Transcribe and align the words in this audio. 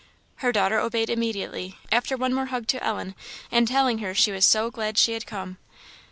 Her 0.37 0.51
daughter 0.51 0.79
obeyed 0.79 1.09
her 1.09 1.13
immediately, 1.13 1.77
after 1.91 2.17
one 2.17 2.33
more 2.33 2.47
hug 2.47 2.65
to 2.69 2.83
Ellen, 2.83 3.13
and 3.51 3.67
telling 3.67 3.99
her 3.99 4.15
she 4.15 4.31
was 4.31 4.45
so 4.45 4.71
glad 4.71 4.97
she 4.97 5.13
had 5.13 5.27
come. 5.27 5.59